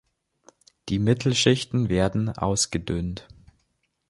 Die 0.89 0.97
Mittelschichten 0.97 1.87
werden 1.87 2.29
ausgedünnt. 2.29 3.27